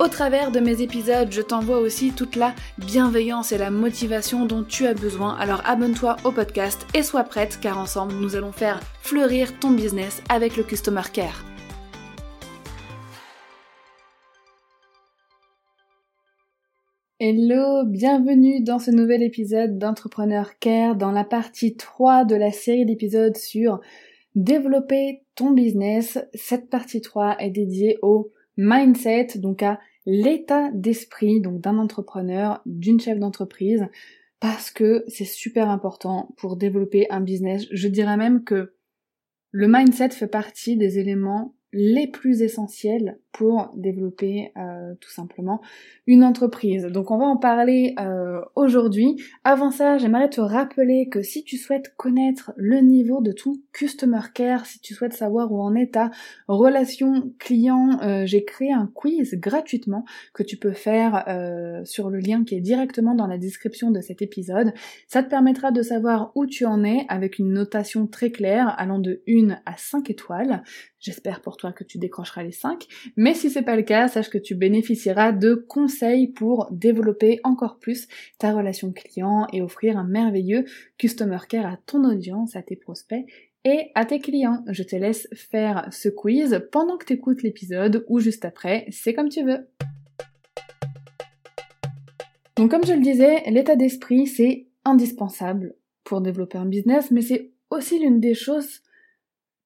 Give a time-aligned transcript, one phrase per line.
[0.00, 4.64] Au travers de mes épisodes, je t'envoie aussi toute la bienveillance et la motivation dont
[4.64, 5.36] tu as besoin.
[5.36, 10.20] Alors abonne-toi au podcast et sois prête car ensemble nous allons faire fleurir ton business
[10.28, 11.44] avec le Customer Care.
[17.20, 22.84] Hello, bienvenue dans ce nouvel épisode d'Entrepreneur Care dans la partie 3 de la série
[22.84, 23.80] d'épisodes sur
[24.34, 26.18] développer ton business.
[26.34, 33.00] Cette partie 3 est dédiée au mindset, donc à l'état d'esprit donc d'un entrepreneur, d'une
[33.00, 33.86] chef d'entreprise,
[34.40, 37.66] parce que c'est super important pour développer un business.
[37.70, 38.74] Je dirais même que
[39.50, 45.60] le mindset fait partie des éléments les plus essentiels pour développer euh, tout simplement
[46.06, 46.84] une entreprise.
[46.84, 49.20] Donc on va en parler euh, aujourd'hui.
[49.42, 54.20] Avant ça, j'aimerais te rappeler que si tu souhaites connaître le niveau de ton customer
[54.32, 56.12] care, si tu souhaites savoir où en est ta
[56.46, 61.24] relation client, euh, j'ai créé un quiz gratuitement que tu peux faire
[61.84, 64.72] sur le lien qui est directement dans la description de cet épisode.
[65.08, 69.00] Ça te permettra de savoir où tu en es avec une notation très claire allant
[69.00, 70.62] de 1 à 5 étoiles.
[71.00, 72.86] J'espère pour toi que tu décrocheras les 5.
[73.16, 77.78] Mais si c'est pas le cas, sache que tu bénéficieras de conseils pour développer encore
[77.78, 78.08] plus
[78.38, 80.64] ta relation client et offrir un merveilleux
[80.98, 83.24] customer care à ton audience, à tes prospects
[83.64, 84.64] et à tes clients.
[84.68, 89.14] Je te laisse faire ce quiz pendant que tu écoutes l'épisode ou juste après, c'est
[89.14, 89.68] comme tu veux.
[92.56, 97.52] Donc comme je le disais, l'état d'esprit c'est indispensable pour développer un business, mais c'est
[97.70, 98.82] aussi l'une des choses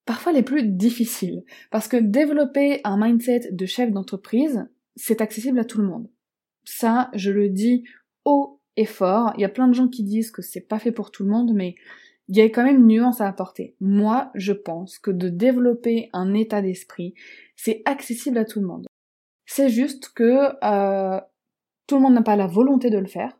[0.08, 1.44] parfois les plus difficiles.
[1.70, 6.08] Parce que développer un mindset de chef d'entreprise, c'est accessible à tout le monde.
[6.64, 7.84] Ça, je le dis
[8.24, 9.34] haut et fort.
[9.36, 11.30] Il y a plein de gens qui disent que c'est pas fait pour tout le
[11.30, 11.74] monde, mais
[12.28, 13.76] il y a quand même une nuance à apporter.
[13.80, 17.12] Moi, je pense que de développer un état d'esprit,
[17.54, 18.86] c'est accessible à tout le monde.
[19.44, 21.20] C'est juste que euh,
[21.86, 23.38] tout le monde n'a pas la volonté de le faire,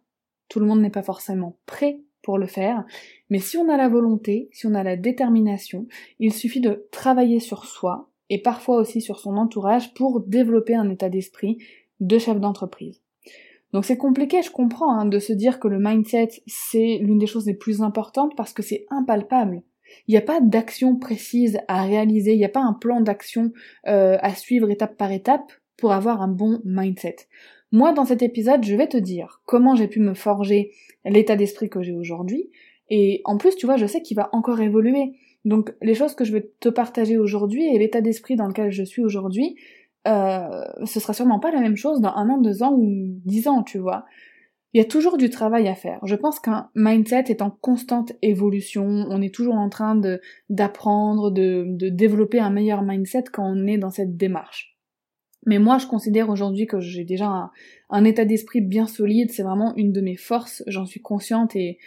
[0.50, 2.02] tout le monde n'est pas forcément prêt
[2.36, 2.84] le faire,
[3.30, 5.86] mais si on a la volonté, si on a la détermination,
[6.18, 10.90] il suffit de travailler sur soi et parfois aussi sur son entourage pour développer un
[10.90, 11.58] état d'esprit
[12.00, 13.00] de chef d'entreprise.
[13.72, 17.26] Donc c'est compliqué, je comprends, hein, de se dire que le mindset c'est l'une des
[17.26, 19.62] choses les plus importantes parce que c'est impalpable.
[20.06, 23.52] Il n'y a pas d'action précise à réaliser, il n'y a pas un plan d'action
[23.86, 27.16] euh, à suivre étape par étape pour avoir un bon mindset.
[27.72, 30.72] Moi, dans cet épisode, je vais te dire comment j'ai pu me forger
[31.04, 32.50] l'état d'esprit que j'ai aujourd'hui.
[32.90, 35.12] Et en plus, tu vois, je sais qu'il va encore évoluer.
[35.44, 38.82] Donc, les choses que je vais te partager aujourd'hui et l'état d'esprit dans lequel je
[38.82, 39.56] suis aujourd'hui,
[40.06, 43.46] euh, ce sera sûrement pas la même chose dans un an, deux ans ou dix
[43.46, 44.06] ans, tu vois.
[44.74, 46.00] Il y a toujours du travail à faire.
[46.04, 48.84] Je pense qu'un mindset est en constante évolution.
[48.84, 53.66] On est toujours en train de d'apprendre, de, de développer un meilleur mindset quand on
[53.66, 54.77] est dans cette démarche.
[55.48, 57.50] Mais moi, je considère aujourd'hui que j'ai déjà
[57.88, 59.30] un, état d'esprit bien solide.
[59.30, 60.62] C'est vraiment une de mes forces.
[60.66, 61.78] J'en suis consciente et,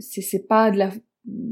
[0.00, 0.72] c'est pas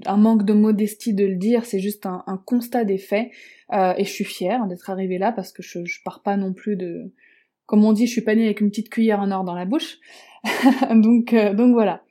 [0.06, 1.66] un manque de modestie de le dire.
[1.66, 3.30] C'est juste un, constat des faits.
[3.74, 6.74] Euh, et je suis fière d'être arrivée là parce que je, pars pas non plus
[6.74, 7.12] de,
[7.66, 9.66] comme on dit, je suis pas née avec une petite cuillère en or dans la
[9.66, 9.98] bouche.
[10.90, 12.02] donc, euh, donc voilà.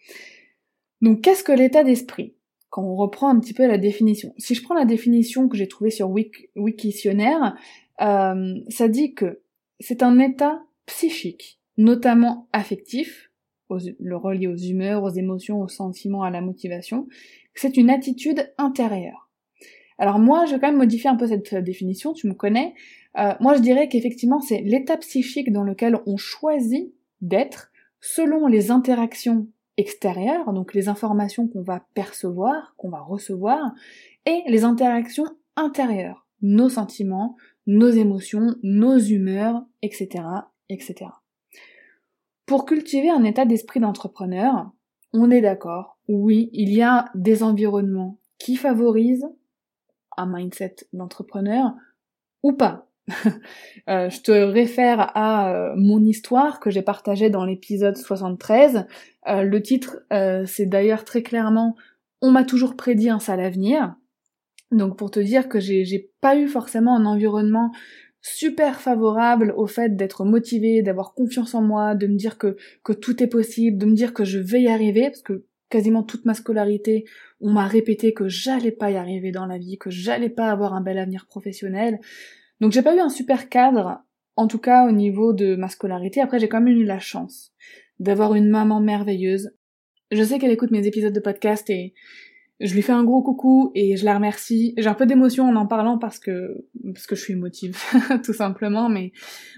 [1.02, 2.36] Donc, qu'est-ce que l'état d'esprit?
[2.70, 4.36] Quand on reprend un petit peu la définition.
[4.38, 6.12] Si je prends la définition que j'ai trouvée sur
[6.56, 7.56] Wikitionnaire,
[8.02, 9.42] euh, ça dit que
[9.80, 13.30] c'est un état psychique, notamment affectif,
[14.00, 17.08] le relié aux humeurs, aux émotions, aux sentiments, à la motivation,
[17.56, 19.30] c'est une attitude intérieure.
[19.98, 22.74] Alors moi, je vais quand même modifier un peu cette définition, tu me connais.
[23.18, 28.72] Euh, moi, je dirais qu'effectivement, c'est l'état psychique dans lequel on choisit d'être selon les
[28.72, 29.48] interactions
[29.78, 33.72] extérieures, donc les informations qu'on va percevoir, qu'on va recevoir,
[34.26, 35.26] et les interactions
[35.56, 37.36] intérieures, nos sentiments,
[37.68, 40.24] nos émotions, nos humeurs, etc.,
[40.70, 41.12] etc.
[42.46, 44.72] Pour cultiver un état d'esprit d'entrepreneur,
[45.14, 49.30] on est d'accord, oui, il y a des environnements qui favorisent
[50.18, 51.74] un mindset d'entrepreneur,
[52.44, 52.88] ou pas.
[53.90, 58.86] Euh, je te réfère à euh, mon histoire que j'ai partagée dans l'épisode 73.
[59.28, 59.98] Euh, le titre,
[60.46, 61.76] c'est d'ailleurs très clairement
[62.22, 63.94] On m'a toujours prédit un sale avenir.
[64.72, 67.72] Donc pour te dire que j'ai pas eu forcément un environnement
[68.22, 72.94] super favorable au fait d'être motivée, d'avoir confiance en moi, de me dire que, que
[72.94, 76.26] tout est possible, de me dire que je vais y arriver, parce que quasiment toute
[76.26, 77.04] ma scolarité,
[77.42, 80.74] on m'a répété que j'allais pas y arriver dans la vie, que j'allais pas avoir
[80.74, 82.00] un bel avenir professionnel.
[82.62, 84.04] Donc j'ai pas eu un super cadre,
[84.36, 86.22] en tout cas au niveau de ma scolarité.
[86.22, 87.52] Après j'ai quand même eu la chance
[88.00, 89.52] d'avoir une maman merveilleuse.
[90.12, 91.94] Je sais qu'elle écoute mes épisodes de podcast et
[92.64, 94.74] je lui fais un gros coucou et je la remercie.
[94.78, 97.78] J'ai un peu d'émotion en en parlant parce que parce que je suis émotive
[98.24, 99.12] tout simplement, mais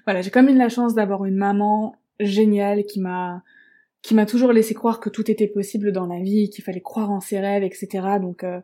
[0.05, 3.43] voilà, j'ai même eu la chance d'avoir une maman géniale qui m'a
[4.01, 7.11] qui m'a toujours laissé croire que tout était possible dans la vie, qu'il fallait croire
[7.11, 8.17] en ses rêves, etc.
[8.19, 8.59] Donc euh,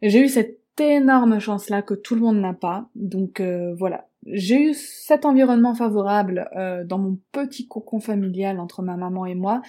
[0.00, 2.88] j'ai eu cette énorme chance là que tout le monde n'a pas.
[2.94, 8.82] Donc euh, voilà, j'ai eu cet environnement favorable euh, dans mon petit cocon familial entre
[8.82, 9.60] ma maman et moi.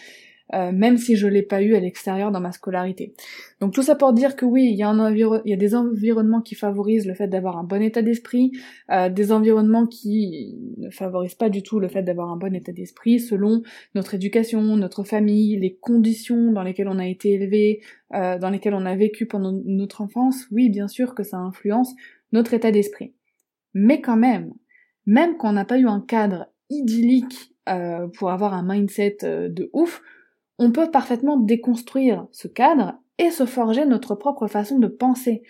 [0.53, 3.13] Euh, même si je l'ai pas eu à l'extérieur dans ma scolarité.
[3.59, 7.15] Donc tout ça pour dire que oui, il y a, des environnements qui favorisent le
[7.15, 8.51] fait d'avoir un bon état d'esprit,
[8.91, 12.71] euh, des environnements qui ne favorisent pas du tout le fait d'avoir un bon état
[12.71, 13.63] d'esprit selon
[13.95, 17.81] notre éducation, notre famille, les conditions dans lesquelles on a été élevé,
[18.13, 20.45] euh, dans lesquelles on a vécu pendant notre enfance.
[20.51, 21.95] Oui, bien sûr que ça influence
[22.31, 23.13] notre état d'esprit.
[23.73, 24.53] Mais quand même,
[25.07, 29.47] même quand on n'a pas eu un cadre idyllique euh, pour avoir un mindset euh,
[29.49, 30.01] de ouf,
[30.59, 35.43] on peut parfaitement déconstruire ce cadre et se forger notre propre façon de penser.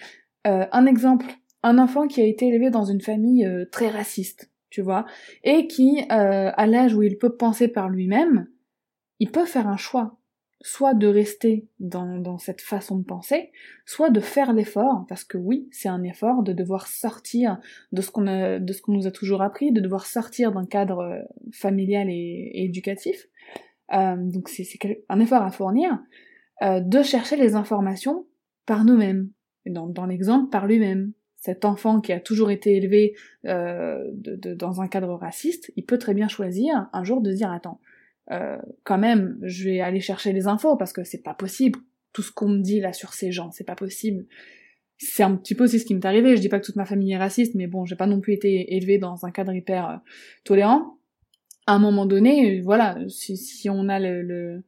[0.47, 1.25] Euh, un exemple,
[1.61, 5.05] un enfant qui a été élevé dans une famille euh, très raciste, tu vois,
[5.43, 8.47] et qui, euh, à l'âge où il peut penser par lui-même,
[9.19, 10.17] il peut faire un choix,
[10.61, 13.51] soit de rester dans, cette façon de penser,
[13.85, 17.59] soit de faire l'effort, parce que oui, c'est un effort de devoir sortir
[17.91, 20.65] de ce qu'on a, de ce qu'on nous a toujours appris, de devoir sortir d'un
[20.65, 23.27] cadre familial et éducatif,
[23.91, 24.65] euh, donc c'est
[25.09, 25.99] un effort à fournir,
[26.61, 28.25] euh, de chercher les informations
[28.65, 29.29] par nous-mêmes.
[29.65, 31.13] Dans, l'exemple, par lui-même.
[31.37, 33.15] Cet enfant qui a toujours été élevé
[33.45, 37.79] euh, dans un cadre raciste, il peut très bien choisir un jour de dire attends,
[38.83, 41.79] quand même, je vais aller chercher les infos parce que c'est pas possible.
[42.11, 44.25] Tout ce qu'on me dit là sur ces gens, c'est pas possible.
[44.97, 46.35] C'est un petit peu aussi ce qui m'est arrivé.
[46.35, 48.33] Je dis pas que toute ma famille est raciste, mais bon, j'ai pas non plus
[48.33, 50.01] été élevée dans un cadre hyper
[50.43, 50.97] tolérant
[51.65, 54.63] à un moment donné, voilà, si, on a le,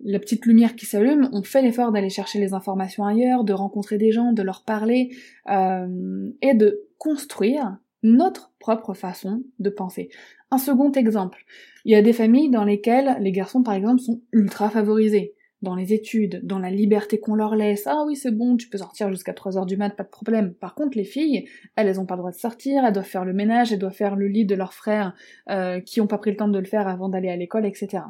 [0.00, 3.98] la petite lumière qui s'allume, on fait l'effort d'aller chercher les informations ailleurs, de rencontrer
[3.98, 5.10] des gens, de leur parler,
[5.50, 10.08] euh, et de construire notre propre façon de penser.
[10.50, 11.44] Un second exemple,
[11.84, 15.74] il y a des familles dans lesquelles les garçons par exemple sont ultra favorisés dans
[15.74, 17.86] les études, dans la liberté qu'on leur laisse.
[17.86, 20.54] Ah oui, c'est bon, tu peux sortir jusqu'à 3 heures du mat, pas de problème.
[20.54, 23.24] Par contre, les filles, elles, elles ont pas le droit de sortir, elles doivent faire
[23.24, 25.14] le ménage, elles doivent faire le lit de leurs frères
[25.50, 28.04] euh, qui ont pas pris le temps de le faire avant d'aller à l'école, etc.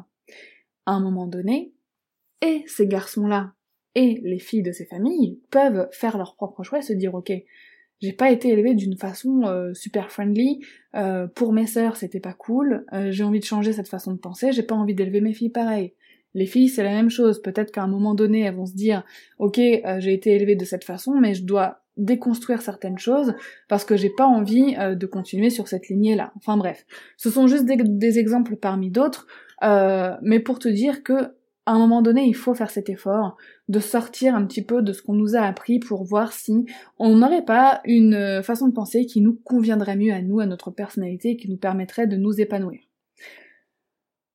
[0.85, 1.73] À un moment donné,
[2.41, 3.53] et ces garçons-là
[3.95, 7.31] et les filles de ces familles peuvent faire leur propre choix et se dire ok,
[8.01, 10.63] j'ai pas été élevée d'une façon euh, super friendly,
[10.95, 14.51] euh, pour mes sœurs c'était pas cool, j'ai envie de changer cette façon de penser,
[14.51, 15.95] j'ai pas envie d'élever mes filles pareil.
[16.39, 17.41] Les filles, c'est la même chose.
[17.41, 19.03] Peut-être qu'à un moment donné, elles vont se dire,
[19.39, 23.33] ok, euh, j'ai été élevée de cette façon, mais je dois déconstruire certaines choses
[23.67, 26.31] parce que j'ai pas envie euh, de continuer sur cette lignée-là.
[26.37, 26.85] Enfin bref,
[27.17, 29.27] ce sont juste des, exemples parmi d'autres,
[29.63, 31.33] euh, mais pour te dire que
[31.65, 33.35] à un moment donné, il faut faire cet effort
[33.67, 36.65] de sortir un petit peu de ce qu'on nous a appris pour voir si
[36.99, 40.71] on n'aurait pas une façon de penser qui nous conviendrait mieux à nous, à notre
[40.71, 42.88] personnalité, qui nous permettrait de nous épanouir.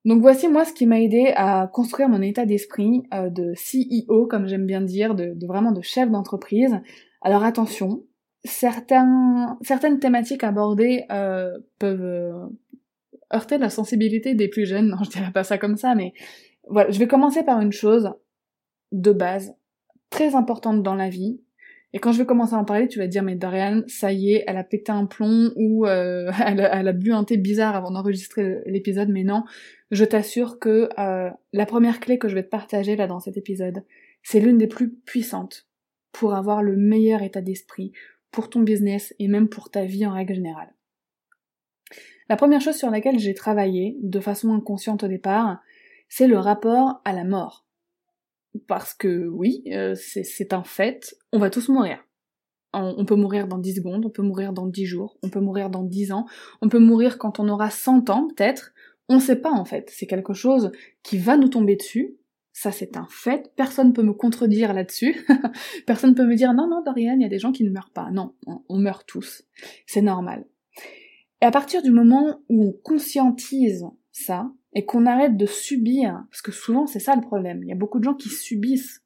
[0.05, 4.27] Donc voici moi ce qui m'a aidé à construire mon état d'esprit euh, de CEO,
[4.27, 6.79] comme j'aime bien dire, de, vraiment de chef d'entreprise.
[7.23, 8.05] Alors attention,
[8.45, 12.47] certaines thématiques abordées euh, peuvent euh,
[13.33, 14.89] heurter la sensibilité des plus jeunes.
[14.89, 16.13] Non, je dirais pas ça comme ça, mais
[16.69, 18.13] voilà, je vais commencer par une chose
[18.93, 19.55] de base,
[20.11, 21.41] très importante dans la vie,
[21.95, 24.13] et quand je vais commencer à en parler, tu vas te dire, mais Dorian, ça
[24.13, 27.77] y est, elle a pété un plomb ou euh, elle, a, bu un thé bizarre
[27.77, 29.45] avant d'enregistrer l'épisode, mais non,
[29.93, 33.37] je t'assure que euh, la première clé que je vais te partager là dans cet
[33.37, 33.85] épisode,
[34.25, 35.69] c'est l'une des plus puissantes
[36.11, 37.93] pour avoir le meilleur état d'esprit
[38.33, 40.75] pour ton business et même pour ta vie en règle générale.
[42.29, 45.61] La première chose sur laquelle j'ai travaillé, de façon inconsciente au départ,
[46.09, 47.64] c'est le rapport à la mort
[48.67, 51.99] parce que oui, euh, c'est un fait, on va tous mourir.
[52.77, 55.71] On, peut mourir dans 10 secondes, on peut mourir dans 10 jours, on peut mourir
[55.71, 56.27] dans 10 ans,
[56.61, 58.73] on peut mourir quand on aura 100 ans peut-être,
[59.09, 60.73] on sait pas en fait, c'est quelque chose
[61.05, 62.17] qui va nous tomber dessus,
[62.53, 65.25] ça c'est un fait, personne peut me contredire là-dessus,
[65.87, 67.93] personne peut me dire non non Dorian, il y a des gens qui ne meurent
[67.93, 69.45] pas, non, on, on meurt tous,
[69.87, 70.45] c'est normal.
[71.41, 76.43] Et à partir du moment où on conscientise ça, et qu'on arrête de subir, parce
[76.43, 79.05] que souvent c'est ça le problème, il y a beaucoup de gens qui subissent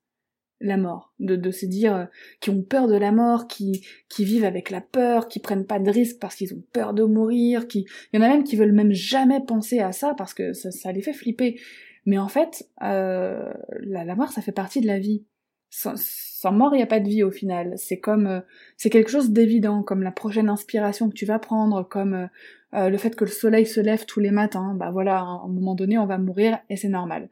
[0.61, 2.05] la mort, de, de se dire, euh,
[2.41, 5.79] qui ont peur de la mort, qui, qui vivent avec la peur, qui prennent pas
[5.79, 8.57] de risques parce qu'ils ont peur de mourir, qui, il y en a même qui
[8.57, 11.61] veulent même jamais penser à ça parce que ça, ça les fait flipper.
[12.07, 15.25] Mais en fait, euh, la, la, mort, ça fait partie de la vie.
[15.71, 17.75] Sans, sans mort, il n'y a pas de vie au final.
[17.77, 18.41] C'est comme, euh,
[18.77, 22.29] c'est quelque chose d'évident, comme la prochaine inspiration que tu vas prendre, comme
[22.75, 24.75] euh, le fait que le soleil se lève tous les matins.
[24.75, 27.31] Bah voilà, à un moment donné, on va mourir et c'est normal.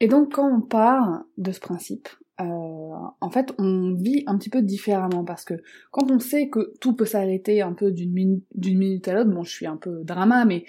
[0.00, 2.08] Et donc quand on part de ce principe,
[2.40, 5.54] euh, en fait on vit un petit peu différemment parce que
[5.90, 9.52] quand on sait que tout peut s'arrêter un peu d'une minute, à l'autre, bon je
[9.52, 10.64] suis un peu drama, mais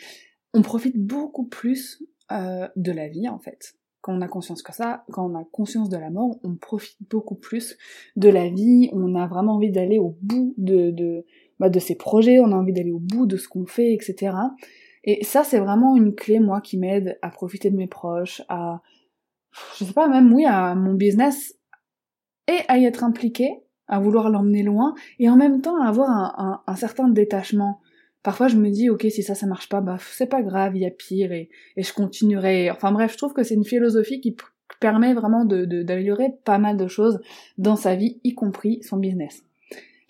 [0.53, 3.75] on profite beaucoup plus euh, de la vie en fait.
[4.01, 6.97] Quand on a conscience que ça, quand on a conscience de la mort, on profite
[7.09, 7.77] beaucoup plus
[8.15, 11.23] de la vie, on a vraiment envie d'aller au bout de,
[11.61, 14.35] bah, de ses projets, on a envie d'aller au bout de ce qu'on fait, etc.
[15.03, 18.81] Et ça c'est vraiment une clé moi qui m'aide à profiter de mes proches, à
[19.77, 21.55] je sais pas, même oui, à mon business
[22.47, 26.63] et à y être impliqué, à vouloir l'emmener loin, et en même temps à avoir
[26.65, 27.79] un, certain détachement.
[28.23, 30.81] Parfois je me dis, ok, si ça, ça marche pas, bah c'est pas grave, il
[30.81, 32.71] y a pire, et, et je continuerai.
[32.71, 34.35] Enfin bref, je trouve que c'est une philosophie qui
[34.79, 37.19] permet vraiment de, d'améliorer pas mal de choses
[37.59, 39.43] dans sa vie, y compris son business.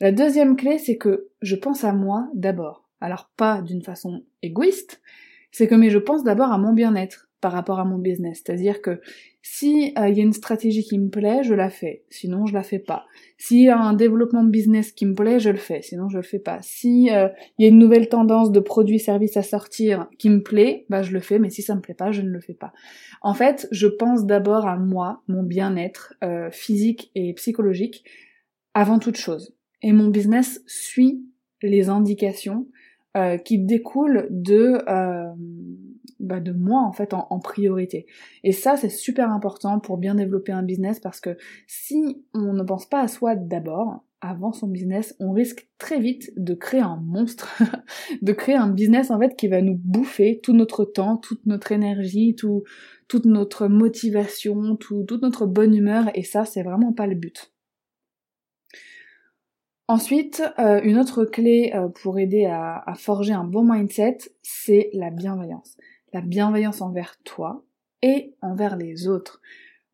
[0.01, 2.89] La deuxième clé, c'est que je pense à moi d'abord.
[3.01, 4.99] Alors pas d'une façon égoïste,
[5.51, 8.41] c'est que mais je pense d'abord à mon bien-être par rapport à mon business.
[8.43, 8.99] C'est-à-dire que
[9.43, 12.03] si il euh, y a une stratégie qui me plaît, je la fais.
[12.09, 13.05] Sinon, je la fais pas.
[13.37, 15.83] S'il y a un développement de business qui me plaît, je le fais.
[15.83, 16.59] Sinon, je le fais pas.
[16.63, 17.27] Si il euh,
[17.59, 21.11] y a une nouvelle tendance de produits, services à sortir qui me plaît, bah je
[21.11, 21.37] le fais.
[21.37, 22.73] Mais si ça me plaît pas, je ne le fais pas.
[23.21, 28.03] En fait, je pense d'abord à moi, mon bien-être euh, physique et psychologique
[28.73, 29.53] avant toute chose.
[29.81, 31.25] Et mon business suit
[31.61, 32.67] les indications
[33.43, 34.83] qui découlent de
[36.21, 38.05] bah, de moi en fait en, en priorité.
[38.43, 41.35] Et ça c'est super important pour bien développer un business parce que
[41.67, 46.31] si on ne pense pas à soi d'abord, avant son business, on risque très vite
[46.37, 47.61] de créer un monstre,
[48.21, 51.71] de créer un business en fait qui va nous bouffer tout notre temps, toute notre
[51.71, 52.63] énergie, tout,
[53.07, 57.50] toute notre motivation, tout, toute notre bonne humeur, et ça c'est vraiment pas le but.
[59.91, 65.09] Ensuite, euh, une autre clé euh, pour aider à, forger un bon mindset, c'est la
[65.09, 65.75] bienveillance
[66.13, 67.65] la bienveillance envers toi
[68.01, 69.41] et envers les autres.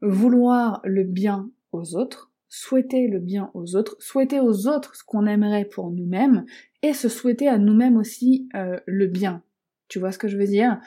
[0.02, 5.26] Vouloir le bien aux autres, souhaiter le bien aux autres, souhaiter aux autres ce qu'on
[5.26, 6.46] aimerait pour nous-mêmes
[6.84, 9.42] et se souhaiter à nous-mêmes aussi euh, le bien.
[9.88, 10.80] Tu vois ce que je veux dire?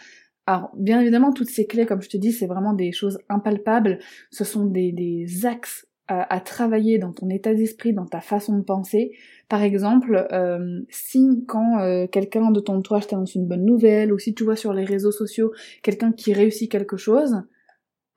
[0.47, 3.99] Alors, bien évidemment, toutes ces clés, comme je te dis, c'est vraiment des choses impalpables.
[4.31, 9.13] Ce sont des axes à, travailler dans ton état d'esprit, dans ta façon de penser.
[9.49, 14.19] Par exemple, euh, si quand euh, quelqu'un de ton entourage t'annonce une bonne nouvelle, ou
[14.19, 15.53] si tu vois sur les réseaux sociaux
[15.83, 17.43] quelqu'un qui réussit quelque chose,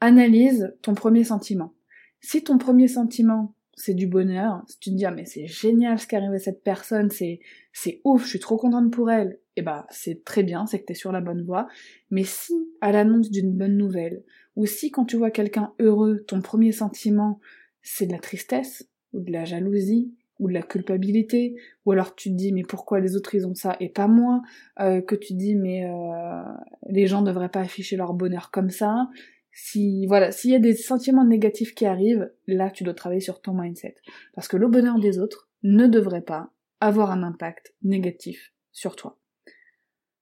[0.01, 1.73] analyse ton premier sentiment.
[2.19, 5.99] Si ton premier sentiment c'est du bonheur, si tu te dis ah mais c'est génial
[5.99, 7.41] ce qui arrive à cette personne, c'est
[7.73, 10.79] c'est ouf, je suis trop contente pour elle, et eh bah c'est très bien, c'est
[10.79, 11.67] que t'es sur la bonne voie.
[12.09, 14.23] Mais si à l'annonce d'une bonne nouvelle,
[14.55, 17.39] ou si quand tu vois quelqu'un heureux, ton premier sentiment
[17.83, 22.29] c'est de la tristesse, ou de la jalousie, ou de la culpabilité, ou alors tu
[22.29, 24.41] te dis mais pourquoi les autres ils ont ça et pas moi,
[24.79, 26.43] euh, que tu dis mais euh,
[26.89, 29.09] les gens devraient pas afficher leur bonheur comme ça.
[29.51, 33.41] Si voilà, s'il y a des sentiments négatifs qui arrivent, là tu dois travailler sur
[33.41, 33.95] ton mindset,
[34.33, 39.19] parce que le bonheur des autres ne devrait pas avoir un impact négatif sur toi.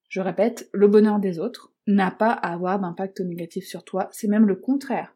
[0.10, 4.28] Je répète, le bonheur des autres n'a pas à avoir d'impact négatif sur toi, c'est
[4.28, 5.16] même le contraire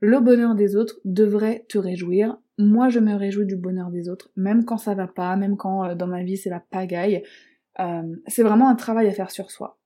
[0.00, 2.38] le bonheur des autres devrait te réjouir.
[2.58, 5.84] Moi, je me réjouis du bonheur des autres, même quand ça va pas, même quand
[5.84, 7.22] euh, dans ma vie c'est la pagaille.
[7.78, 9.78] Euh, c'est vraiment un travail à faire sur soi.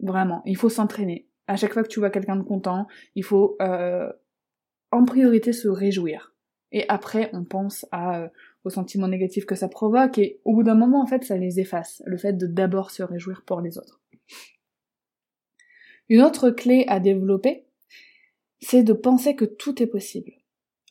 [0.00, 1.28] Vraiment, il faut s'entraîner.
[1.46, 4.10] À chaque fois que tu vois quelqu'un de content, il faut euh,
[4.90, 6.34] en priorité se réjouir.
[6.72, 8.28] Et après, on pense à,
[8.64, 11.60] aux sentiments négatifs que ça provoque, et au bout d'un moment, en fait, ça les
[11.60, 12.02] efface.
[12.04, 14.00] Le fait de d'abord se réjouir pour les autres.
[16.08, 17.66] Une autre clé à développer,
[18.64, 20.32] c'est de penser que tout est possible.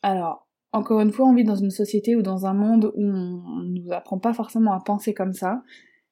[0.02, 3.62] Alors, encore une fois, on vit dans une société ou dans un monde où on
[3.62, 5.62] ne nous apprend pas forcément à penser comme ça,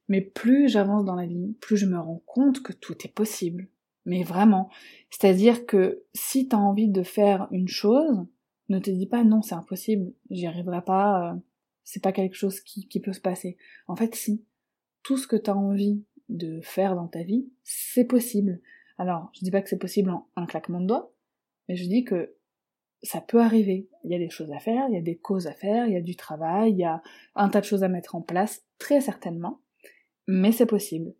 [0.08, 3.68] mais plus j'avance dans la vie, plus je me rends compte que tout est possible.
[4.04, 4.68] Mais vraiment.
[5.10, 8.26] C'est-à-dire que si t'as envie de faire une chose,
[8.68, 11.36] ne te dis pas non, c'est impossible, j'y arriverai pas, euh,
[11.84, 13.56] c'est pas quelque chose qui, peut se passer.
[13.86, 14.44] En fait, si.
[15.02, 18.60] Tout ce que t'as envie de faire dans ta vie, c'est possible.
[18.98, 21.11] Alors, je dis pas que c'est possible en un claquement de doigts,
[21.68, 22.34] mais je dis que
[23.02, 23.88] ça peut arriver.
[24.04, 25.94] Il y a des choses à faire, il y a des causes à faire, il
[25.94, 27.02] y a du travail, il y a
[27.34, 29.60] un tas de choses à mettre en place, très certainement.
[30.28, 31.14] mais c'est possible.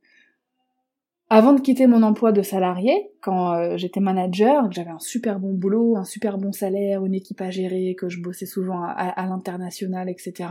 [1.35, 5.41] Avant de quitter mon emploi de salarié, quand euh, j'étais manager, que j'avais un super
[5.41, 9.27] bon boulot, un super bon salaire, une équipe à gérer, que je bossais souvent à,
[9.27, 10.51] l'international, etc.,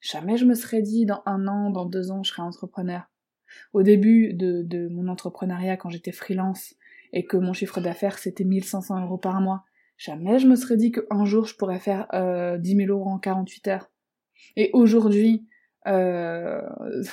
[0.00, 3.08] jamais je me serais dit dans un an, dans deux ans, je serais entrepreneur.
[3.72, 6.74] Au début de, de mon entrepreneuriat, quand j'étais freelance,
[7.12, 9.64] et que mon chiffre d'affaires c'était 1500 euros par mois,
[9.96, 13.18] jamais je me serais dit qu'un jour je pourrais faire euh, 10 000 euros en
[13.18, 13.90] 48 heures.
[14.56, 15.46] Et aujourd'hui,
[15.86, 16.62] euh,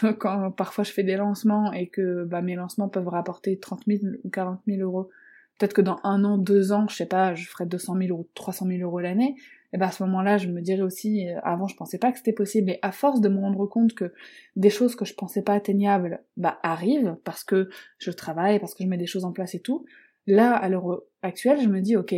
[0.20, 4.00] quand parfois je fais des lancements et que bah, mes lancements peuvent rapporter 30 000
[4.24, 5.10] ou 40 000 euros,
[5.58, 8.28] peut-être que dans un an, deux ans, je sais pas, je ferai 200 000 ou
[8.34, 9.36] 300 000 euros l'année,
[9.75, 12.17] et ben à ce moment-là, je me dirais aussi, euh, avant je pensais pas que
[12.17, 14.13] c'était possible, et à force de me rendre compte que
[14.55, 17.67] des choses que je pensais pas atteignables, bah arrivent, parce que
[17.98, 19.86] je travaille, parce que je mets des choses en place et tout,
[20.27, 22.15] là, à l'heure actuelle, je me dis, ok,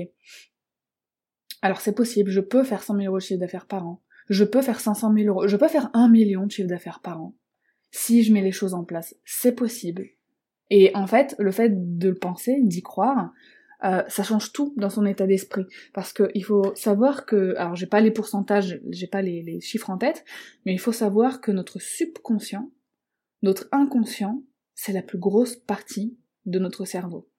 [1.63, 4.43] alors c'est possible, je peux faire 100 000 euros de chiffre d'affaires par an, je
[4.43, 7.33] peux faire 500 000 euros, je peux faire un million de chiffre d'affaires par an.
[7.89, 10.05] Si je mets les choses en place, c'est possible.
[10.69, 13.33] Et en fait, le fait de le penser, d'y croire,
[13.83, 15.65] euh, ça change tout dans son état d'esprit.
[15.93, 19.89] Parce qu'il faut savoir que, alors j'ai pas les pourcentages, j'ai pas les, les chiffres
[19.89, 20.25] en tête,
[20.65, 22.71] mais il faut savoir que notre subconscient,
[23.43, 24.43] notre inconscient,
[24.73, 27.29] c'est la plus grosse partie de notre cerveau.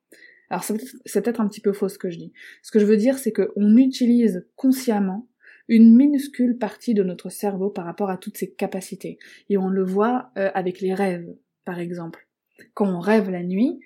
[0.51, 2.33] Alors c'est peut-être un petit peu faux ce que je dis.
[2.63, 5.29] Ce que je veux dire, c'est qu'on utilise consciemment
[5.69, 9.19] une minuscule partie de notre cerveau par rapport à toutes ses capacités.
[9.51, 11.29] Et on le voit euh, avec les rêves,
[11.65, 12.27] par exemple.
[12.73, 13.81] Quand on rêve la nuit,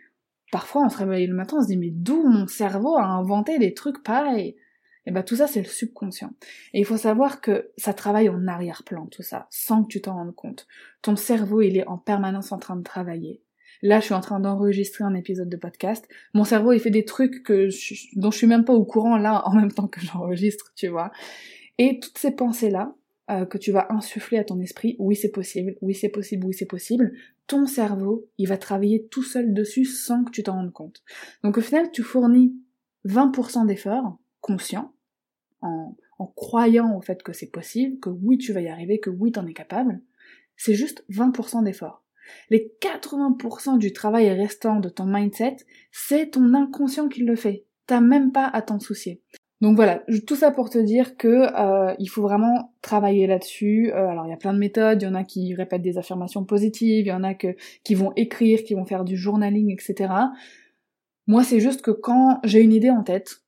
[0.52, 3.58] parfois on se réveille le matin, on se dit mais d'où mon cerveau a inventé
[3.58, 4.54] des trucs pareils?
[5.04, 6.30] Et ben tout ça c'est le subconscient.
[6.72, 10.14] Et il faut savoir que ça travaille en arrière-plan tout ça, sans que tu t'en
[10.14, 10.68] rendes compte.
[11.02, 13.42] Ton cerveau il est en permanence en train de travailler.
[13.84, 16.08] Là, je suis en train d'enregistrer un épisode de podcast.
[16.34, 17.68] Mon cerveau, il fait des trucs que
[18.14, 21.10] dont je suis même pas au courant là en même temps que j'enregistre, tu vois.
[21.78, 22.94] Et toutes ces pensées-là,
[23.30, 26.54] euh, que tu vas insuffler à ton esprit, oui c'est possible, oui c'est possible, oui
[26.54, 27.12] c'est possible,
[27.46, 31.02] ton cerveau, il va travailler tout seul dessus sans que tu t'en rendes compte.
[31.44, 32.54] Donc au final, tu fournis
[33.06, 34.94] 20% d'efforts conscients,
[35.60, 39.10] en, en croyant au fait que c'est possible, que oui tu vas y arriver, que
[39.10, 40.00] oui t'en es capable,
[40.56, 42.04] c'est juste 20% d'efforts.
[42.50, 45.56] Les 80% du travail restant de ton mindset,
[45.90, 47.66] c'est ton inconscient qui le fait.
[47.86, 49.22] T'as même pas à t'en soucier.
[49.62, 53.92] Donc voilà, tout ça pour te dire que euh, il faut vraiment travailler là-dessus.
[53.92, 55.98] Euh, alors il y a plein de méthodes, il y en a qui répètent des
[55.98, 60.12] affirmations positives, il y en a qui vont écrire, qui vont faire du journaling, etc.
[61.28, 63.44] Moi c'est juste que quand j'ai une idée en tête,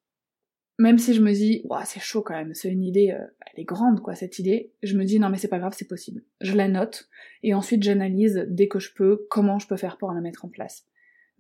[0.79, 3.63] même si je me dis, ouais, c'est chaud quand même, c'est une idée, euh, elle
[3.63, 6.23] est grande quoi cette idée, je me dis non mais c'est pas grave, c'est possible.
[6.41, 7.09] Je la note
[7.43, 10.49] et ensuite j'analyse dès que je peux comment je peux faire pour la mettre en
[10.49, 10.87] place.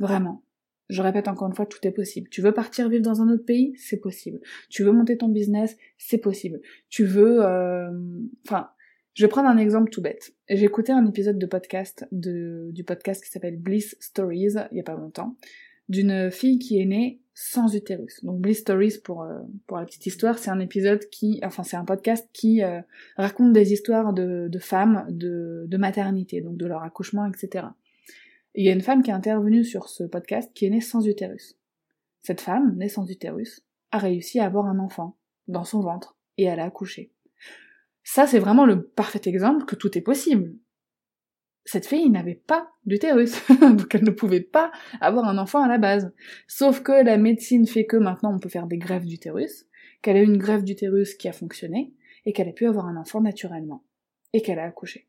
[0.00, 0.42] Vraiment.
[0.88, 2.28] Je répète encore une fois, tout est possible.
[2.28, 4.40] Tu veux partir vivre dans un autre pays, c'est possible.
[4.68, 6.60] Tu veux monter ton business, c'est possible.
[6.90, 7.90] Tu veux, euh...
[8.46, 8.68] enfin,
[9.14, 10.34] je vais prendre un exemple tout bête.
[10.48, 14.80] J'ai écouté un épisode de podcast de, du podcast qui s'appelle Bliss Stories il y
[14.80, 15.36] a pas longtemps,
[15.88, 18.24] d'une fille qui est née sans utérus.
[18.24, 21.76] Donc Bliss Stories pour euh, pour la petite histoire, c'est un épisode qui, enfin c'est
[21.76, 22.80] un podcast qui euh,
[23.16, 27.66] raconte des histoires de, de femmes de, de maternité, donc de leur accouchement, etc.
[28.56, 31.06] Il y a une femme qui est intervenue sur ce podcast qui est née sans
[31.06, 31.58] utérus.
[32.22, 36.44] Cette femme, née sans utérus, a réussi à avoir un enfant dans son ventre et
[36.44, 37.12] elle a accouché.
[38.04, 40.54] Ça, c'est vraiment le parfait exemple que tout est possible.
[41.64, 45.78] Cette fille n'avait pas d'utérus, donc elle ne pouvait pas avoir un enfant à la
[45.78, 46.12] base.
[46.46, 49.66] Sauf que la médecine fait que maintenant on peut faire des greffes d'utérus,
[50.02, 51.94] qu'elle a eu une greffe d'utérus qui a fonctionné,
[52.26, 53.82] et qu'elle a pu avoir un enfant naturellement,
[54.32, 55.08] et qu'elle a accouché.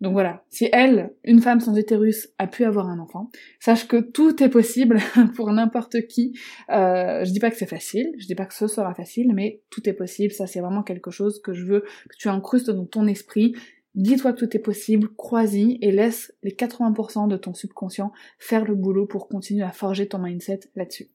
[0.00, 3.30] Donc voilà, si elle, une femme sans utérus, a pu avoir un enfant,
[3.60, 4.98] sache que tout est possible
[5.36, 6.38] pour n'importe qui.
[6.70, 9.62] Euh, je dis pas que c'est facile, je dis pas que ce sera facile, mais
[9.70, 10.34] tout est possible.
[10.34, 13.54] Ça, c'est vraiment quelque chose que je veux que tu incrustes dans ton esprit.
[13.94, 18.74] Dis-toi que tout est possible, crois-y et laisse les 80% de ton subconscient faire le
[18.74, 21.08] boulot pour continuer à forger ton mindset là-dessus.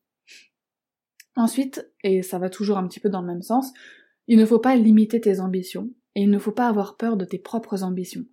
[1.36, 3.72] Ensuite, et ça va toujours un petit peu dans le même sens,
[4.28, 7.26] il ne faut pas limiter tes ambitions et il ne faut pas avoir peur de
[7.26, 8.26] tes propres ambitions.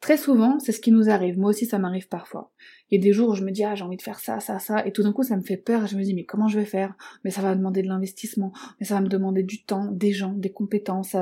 [0.00, 1.38] Très souvent, c'est ce qui nous arrive.
[1.38, 2.50] Moi aussi, ça m'arrive parfois.
[2.90, 4.40] Il y a des jours où je me dis, ah, j'ai envie de faire ça,
[4.40, 6.24] ça, ça, et tout d'un coup, ça me fait peur, et je me dis, mais
[6.24, 6.94] comment je vais faire?
[7.22, 10.32] Mais ça va demander de l'investissement, mais ça va me demander du temps, des gens,
[10.32, 11.16] des compétences,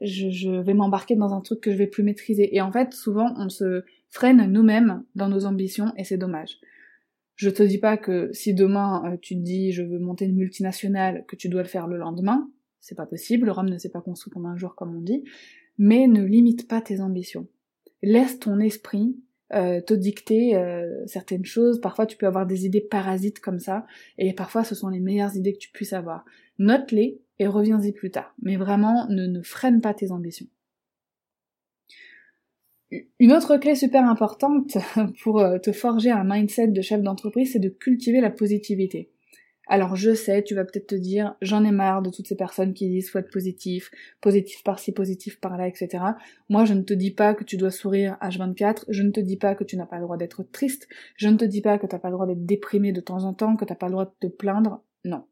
[0.00, 2.54] je, je vais m'embarquer dans un truc que je vais plus maîtriser.
[2.56, 6.58] Et en fait, souvent, on se freine nous-mêmes dans nos ambitions, et c'est dommage.
[7.36, 10.36] Je te dis pas que si demain, euh, tu te dis, je veux monter une
[10.36, 12.50] multinationale, que tu dois le faire le lendemain.
[12.80, 15.22] C'est pas possible, Rome ne s'est pas construit en un jour, comme on dit.
[15.78, 17.46] Mais ne limite pas tes ambitions
[18.04, 19.16] laisse ton esprit
[19.52, 21.80] euh, te dicter euh, certaines choses.
[21.80, 23.86] Parfois, tu peux avoir des idées parasites comme ça,
[24.18, 26.24] et parfois, ce sont les meilleures idées que tu puisses avoir.
[26.58, 28.34] Note-les et reviens-y plus tard.
[28.42, 30.46] Mais vraiment, ne, ne freine pas tes ambitions.
[33.18, 34.76] une autre clé super importante
[35.22, 39.10] pour euh, te forger un mindset de chef d'entreprise, c'est de cultiver la positivité.
[39.66, 42.74] Alors je sais, tu vas peut-être te dire, j'en ai marre de toutes ces personnes
[42.74, 46.04] qui disent faut être positif, positif par-ci, positif par-là, etc.
[46.48, 49.36] Moi je ne te dis pas que tu dois sourire H24, je ne te dis
[49.36, 51.86] pas que tu n'as pas le droit d'être triste, je ne te dis pas que
[51.86, 53.86] tu n'as pas le droit d'être déprimé de temps en temps, que tu n'as pas
[53.86, 55.24] le droit de te plaindre, non.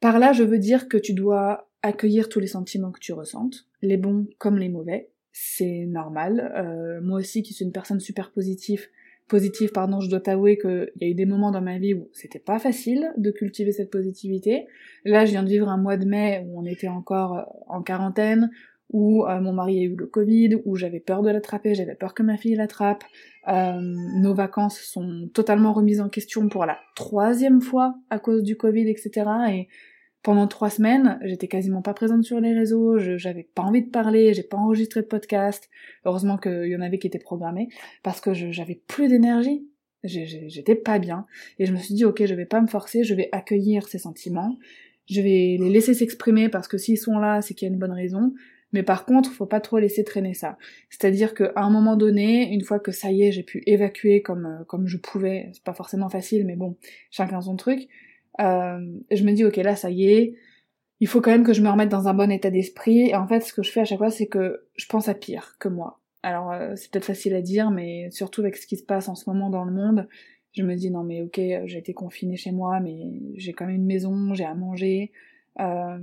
[0.00, 3.66] Par là je veux dire que tu dois accueillir tous les sentiments que tu ressentes,
[3.82, 6.52] les bons comme les mauvais, c'est normal.
[6.56, 8.86] Euh, moi aussi qui suis une personne super positive,
[9.30, 12.08] positive, pardon, je dois t'avouer qu'il y a eu des moments dans ma vie où
[12.12, 14.66] c'était pas facile de cultiver cette positivité.
[15.04, 17.82] Là, je viens de vivre un mois de mai où on était encore euh, en
[17.82, 18.50] quarantaine,
[18.92, 22.12] où euh, mon mari a eu le Covid, où j'avais peur de l'attraper, j'avais peur
[22.12, 23.04] que ma fille l'attrape.
[23.48, 28.56] Euh, nos vacances sont totalement remises en question pour la troisième fois à cause du
[28.56, 29.30] Covid, etc.
[29.50, 29.68] Et
[30.22, 34.34] pendant trois semaines, j'étais quasiment pas présente sur les réseaux, j'avais pas envie de parler,
[34.34, 35.70] j'ai pas enregistré de podcast.
[36.04, 37.68] Heureusement qu'il y en avait qui étaient programmés,
[38.02, 39.66] parce que j'avais plus d'énergie.
[40.04, 41.26] J'étais pas bien.
[41.58, 43.98] Et je me suis dit, ok, je vais pas me forcer, je vais accueillir ces
[43.98, 44.56] sentiments.
[45.06, 47.80] Je vais les laisser s'exprimer parce que s'ils sont là, c'est qu'il y a une
[47.80, 48.32] bonne raison.
[48.72, 50.56] Mais par contre, faut pas trop laisser traîner ça.
[50.88, 54.46] C'est-à-dire qu'à un moment donné, une fois que ça y est, j'ai pu évacuer comme,
[54.46, 56.76] euh, comme je pouvais, c'est pas forcément facile, mais bon,
[57.10, 57.88] chacun son truc,
[58.38, 58.78] euh,
[59.10, 60.34] je me dis ok là ça y est,
[61.00, 63.08] il faut quand même que je me remette dans un bon état d'esprit.
[63.08, 65.14] Et en fait ce que je fais à chaque fois c'est que je pense à
[65.14, 66.00] pire que moi.
[66.22, 69.14] Alors euh, c'est peut-être facile à dire, mais surtout avec ce qui se passe en
[69.14, 70.08] ce moment dans le monde,
[70.52, 72.98] je me dis non mais ok j'ai été confinée chez moi, mais
[73.34, 75.12] j'ai quand même une maison, j'ai à manger.
[75.58, 75.98] Euh,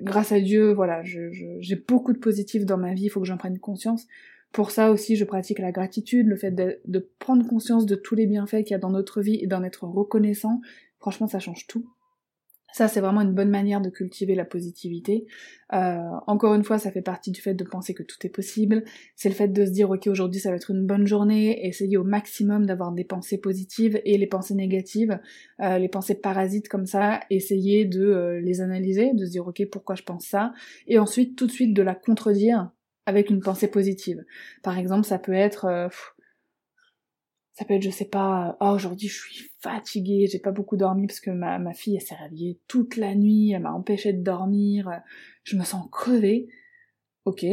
[0.00, 3.36] grâce à Dieu, voilà, j'ai beaucoup de positifs dans ma vie, il faut que j'en
[3.36, 4.06] prenne conscience.
[4.52, 8.26] Pour ça aussi, je pratique la gratitude, le fait de prendre conscience de tous les
[8.26, 10.60] bienfaits qu'il y a dans notre vie et d'en être reconnaissant.
[11.06, 11.86] Franchement, ça change tout.
[12.72, 15.24] Ça, c'est vraiment une bonne manière de cultiver la positivité.
[15.72, 18.82] Euh, encore une fois, ça fait partie du fait de penser que tout est possible.
[19.14, 21.64] C'est le fait de se dire, ok, aujourd'hui, ça va être une bonne journée.
[21.64, 25.16] Essayer au maximum d'avoir des pensées positives et les pensées négatives,
[25.60, 27.20] euh, les pensées parasites comme ça.
[27.30, 30.52] Essayer de euh, les analyser, de se dire, ok, pourquoi je pense ça,
[30.88, 32.72] et ensuite tout de suite de la contredire
[33.06, 34.24] avec une pensée positive.
[34.64, 35.88] Par exemple, ça peut être
[37.56, 41.06] ça peut être, je sais pas, oh, aujourd'hui je suis fatiguée, j'ai pas beaucoup dormi
[41.06, 44.90] parce que ma, ma fille s'est réveillée toute la nuit, elle m'a empêché de dormir,
[45.42, 46.48] je me sens crevée.
[47.24, 47.46] Ok,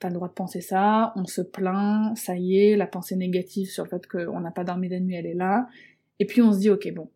[0.00, 3.68] t'as le droit de penser ça, on se plaint, ça y est, la pensée négative
[3.68, 5.68] sur le fait qu'on n'a pas dormi la nuit, elle est là.
[6.18, 7.08] Et puis on se dit, ok, bon,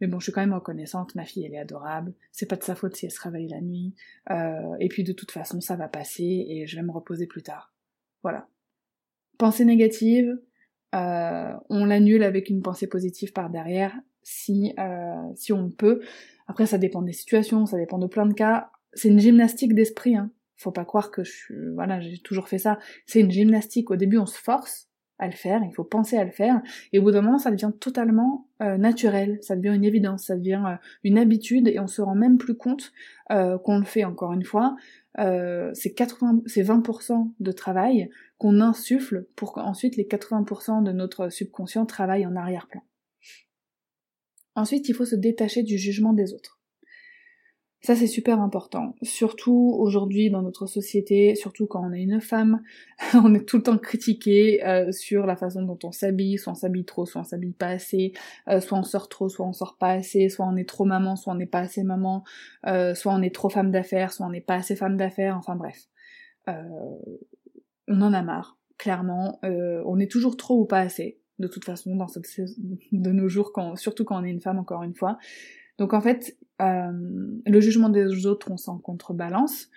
[0.00, 2.64] mais bon, je suis quand même reconnaissante, ma fille elle est adorable, c'est pas de
[2.64, 3.94] sa faute si elle se réveille la nuit,
[4.30, 7.44] euh, et puis de toute façon ça va passer et je vais me reposer plus
[7.44, 7.72] tard.
[8.24, 8.48] Voilà.
[9.38, 10.36] Pensée négative,
[10.96, 16.00] euh, on l'annule avec une pensée positive par derrière si, euh, si on peut.
[16.48, 18.70] Après, ça dépend des situations, ça dépend de plein de cas.
[18.92, 20.30] C'est une gymnastique d'esprit, hein.
[20.56, 22.78] Faut pas croire que je voilà, j'ai toujours fait ça.
[23.04, 23.90] C'est une gymnastique.
[23.90, 24.85] Au début, on se force
[25.18, 26.60] à le faire, il faut penser à le faire,
[26.92, 30.36] et au bout d'un moment, ça devient totalement euh, naturel, ça devient une évidence, ça
[30.36, 32.92] devient une habitude, et on se rend même plus compte
[33.28, 34.76] qu'on le fait encore une fois.
[35.16, 41.86] c'est 80, c'est 20% de travail qu'on insuffle pour qu'ensuite les 80% de notre subconscient
[41.86, 42.82] travaillent en arrière-plan.
[44.56, 46.55] Ensuite, il faut se détacher du jugement des autres.
[47.86, 48.96] Ça, c'est super important.
[49.02, 52.60] Surtout aujourd'hui dans notre société, surtout quand on est une femme,
[53.14, 56.56] on est tout le temps critiqué euh, sur la façon dont on s'habille, soit on
[56.56, 58.12] s'habille trop, soit on s'habille pas assez,
[58.48, 61.14] euh, soit on sort trop, soit on sort pas assez, soit on est trop maman,
[61.14, 62.24] soit on n'est pas assez maman,
[62.66, 65.54] euh, soit on est trop femme d'affaires, soit on n'est pas assez femme d'affaires, enfin
[65.54, 65.86] bref
[67.88, 69.38] on en a marre, clairement.
[69.44, 72.26] Euh, on est toujours trop ou pas assez, de toute façon, dans cette
[72.90, 75.18] de nos jours, surtout quand on est une femme, encore une fois.
[75.78, 76.92] Donc en fait, euh,
[77.44, 79.68] le jugement des autres, on s'en contrebalance.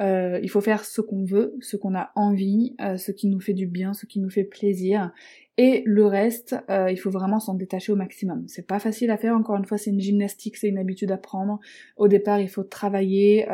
[0.00, 3.54] Euh, il faut faire ce qu'on veut, ce qu'on a envie, ce qui nous fait
[3.54, 5.12] du bien, ce qui nous fait plaisir.
[5.56, 8.44] Et le reste, il faut vraiment s'en détacher au maximum.
[8.46, 11.16] C'est pas facile à faire, encore une fois, c'est une gymnastique, c'est une habitude à
[11.16, 11.60] prendre.
[11.96, 13.46] Au départ, il faut travailler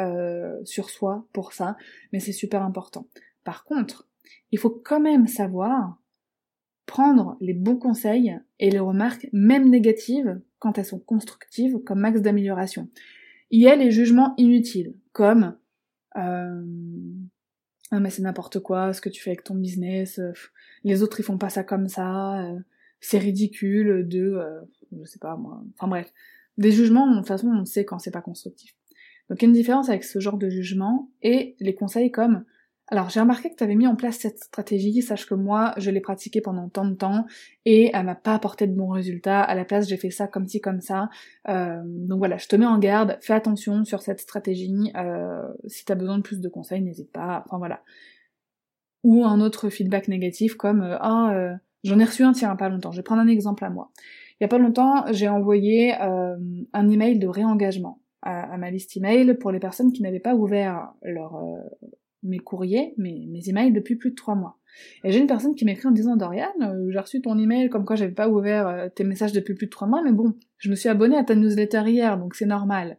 [0.65, 1.77] sur soi pour ça,
[2.13, 3.07] mais c'est super important.
[3.45, 4.09] Par contre,
[4.51, 6.02] il faut quand même savoir
[6.93, 12.21] prendre les bons conseils et les remarques, même négatives, quand elles sont constructives, comme max
[12.21, 12.91] d'amélioration.
[13.51, 15.57] Il y a les jugements inutiles, comme
[16.17, 16.63] euh,
[17.93, 20.33] ah mais c'est n'importe quoi ce que tu fais avec ton business, euh,
[20.85, 22.59] les autres ils font pas ça comme ça, euh,
[23.01, 24.39] c'est ridicule de,
[24.93, 26.13] je sais pas moi, enfin bref,
[26.59, 28.77] des jugements de toute façon on sait quand c'est pas constructif.
[29.31, 32.45] Donc il y a une différence avec ce genre de jugement et les conseils comme
[32.89, 35.91] alors j'ai remarqué que tu avais mis en place cette stratégie, sache que moi je
[35.91, 37.27] l'ai pratiquée pendant tant de temps
[37.65, 40.47] et elle m'a pas apporté de bons résultats, à la place j'ai fait ça comme
[40.47, 41.09] ci comme ça.
[41.49, 45.85] Euh, donc voilà, je te mets en garde, fais attention sur cette stratégie, euh, si
[45.85, 47.83] t'as besoin de plus de conseils, n'hésite pas, enfin voilà.
[49.05, 52.93] ou un autre feedback négatif comme ah j'en ai reçu un tiens pas longtemps.
[52.93, 53.91] Je vais prendre un exemple à moi.
[54.41, 59.35] Il y a pas longtemps, j'ai envoyé un email de réengagement à, ma liste email
[59.35, 61.41] pour les personnes qui n'avaient pas ouvert leur
[62.23, 64.59] mes courriers, mes, mes emails depuis plus de trois mois.
[65.05, 67.85] Et j'ai une personne qui m'écrit en disant Dorian, euh, j'ai reçu ton email comme
[67.85, 70.71] quoi j'avais pas ouvert euh, tes messages depuis plus de trois mois, mais bon, je
[70.71, 72.99] me suis abonnée à ta newsletter hier, donc c'est normal.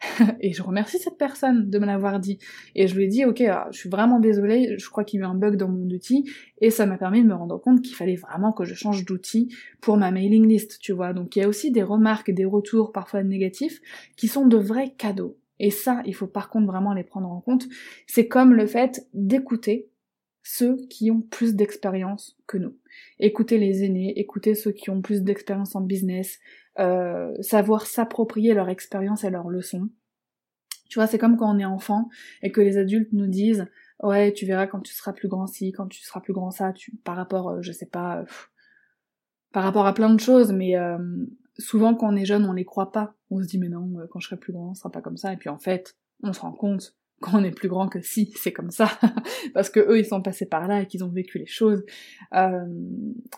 [0.40, 2.38] et je remercie cette personne de me l'avoir dit.
[2.74, 5.22] Et je lui ai dit, ok, ah, je suis vraiment désolée, je crois qu'il y
[5.22, 6.28] a eu un bug dans mon outil,
[6.60, 9.54] et ça m'a permis de me rendre compte qu'il fallait vraiment que je change d'outil
[9.80, 11.12] pour ma mailing list, tu vois.
[11.12, 13.80] Donc il y a aussi des remarques, des retours parfois négatifs,
[14.16, 15.36] qui sont de vrais cadeaux.
[15.62, 17.66] Et ça, il faut par contre vraiment les prendre en compte.
[18.08, 19.88] C'est comme le fait d'écouter
[20.42, 22.76] ceux qui ont plus d'expérience que nous.
[23.20, 26.40] Écouter les aînés, écouter ceux qui ont plus d'expérience en business,
[26.80, 29.88] euh, savoir s'approprier leur expérience et leurs leçons.
[30.90, 32.08] Tu vois, c'est comme quand on est enfant
[32.42, 33.66] et que les adultes nous disent
[34.02, 36.74] ouais, tu verras quand tu seras plus grand ci, quand tu seras plus grand ça,
[37.04, 38.24] par rapport, euh, je sais pas,
[39.52, 40.98] par rapport à plein de choses, mais euh,
[41.56, 43.14] souvent quand on est jeune, on les croit pas.
[43.32, 45.32] On se dit mais non, quand je serai plus grand, ce sera pas comme ça.
[45.32, 48.32] Et puis en fait, on se rend compte quand on est plus grand que si,
[48.36, 48.90] c'est comme ça,
[49.54, 51.82] parce que eux ils sont passés par là et qu'ils ont vécu les choses.
[52.34, 52.66] Euh,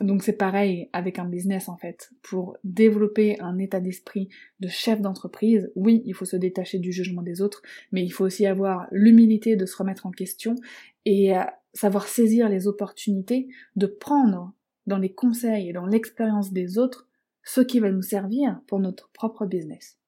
[0.01, 2.11] donc c'est pareil avec un business en fait.
[2.23, 4.29] Pour développer un état d'esprit
[4.59, 8.25] de chef d'entreprise, oui, il faut se détacher du jugement des autres, mais il faut
[8.25, 10.57] aussi avoir l'humilité de se remettre en question
[11.05, 11.43] et euh,
[11.75, 14.53] savoir saisir les opportunités de prendre
[14.87, 17.09] dans les conseils et dans l'expérience des autres
[17.45, 19.99] ce qui va nous servir pour notre propre business.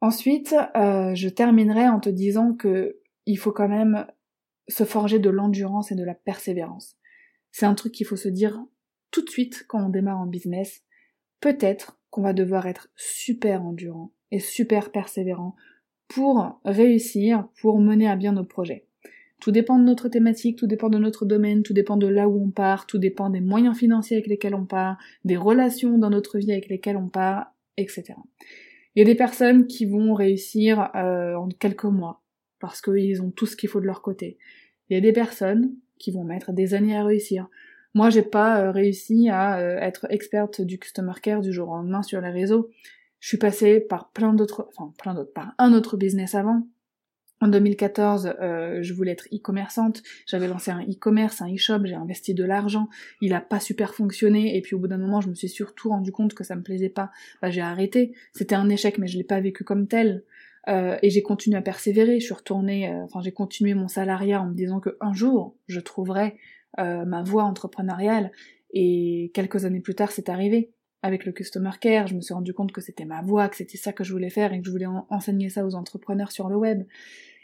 [0.00, 4.06] Ensuite, euh, je terminerai en te disant que il faut quand même
[4.68, 6.96] se forger de l'endurance et de la persévérance.
[7.52, 8.58] C'est un truc qu'il faut se dire
[9.10, 10.82] tout de suite quand on démarre en business.
[11.40, 15.54] Peut-être qu'on va devoir être super endurant et super persévérant
[16.08, 18.86] pour réussir, pour mener à bien nos projets.
[19.40, 22.44] Tout dépend de notre thématique, tout dépend de notre domaine, tout dépend de là où
[22.44, 26.38] on part, tout dépend des moyens financiers avec lesquels on part, des relations dans notre
[26.38, 28.14] vie avec lesquelles on part, etc.
[28.94, 32.22] Il y a des personnes qui vont réussir euh, en quelques mois,
[32.58, 34.36] parce qu'ils ont tout ce qu'il faut de leur côté.
[34.88, 37.48] Il y a des personnes qui vont mettre des années à réussir.
[37.94, 41.76] Moi, j'ai pas euh, réussi à euh, être experte du customer care du jour au
[41.76, 42.70] lendemain sur les réseaux.
[43.20, 46.66] Je suis passée par plein d'autres, enfin plein d'autres, par un autre business avant.
[47.42, 52.34] En 2014, euh, je voulais être e-commerçante, j'avais lancé un e-commerce, un e-shop, j'ai investi
[52.34, 52.88] de l'argent,
[53.22, 55.88] il a pas super fonctionné, et puis au bout d'un moment, je me suis surtout
[55.88, 57.10] rendu compte que ça me plaisait pas.
[57.40, 58.12] Bah, j'ai arrêté.
[58.34, 60.22] C'était un échec, mais je l'ai pas vécu comme tel.
[60.68, 62.20] Euh, et j'ai continué à persévérer.
[62.20, 65.56] Je suis retournée, euh, enfin j'ai continué mon salariat en me disant que un jour
[65.66, 66.36] je trouverais
[66.78, 68.30] ma voie entrepreneuriale.
[68.72, 70.70] Et quelques années plus tard, c'est arrivé.
[71.02, 73.76] Avec le customer care, je me suis rendu compte que c'était ma voie, que c'était
[73.76, 76.56] ça que je voulais faire et que je voulais enseigner ça aux entrepreneurs sur le
[76.56, 76.84] web.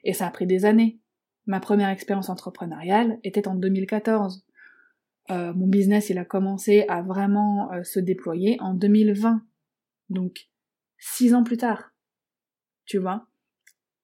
[0.07, 1.01] Et ça a pris des années.
[1.47, 4.47] Ma première expérience entrepreneuriale était en 2014.
[5.31, 9.42] Euh, mon business, il a commencé à vraiment euh, se déployer en 2020.
[10.09, 10.47] Donc,
[10.97, 11.92] six ans plus tard.
[12.85, 13.27] Tu vois?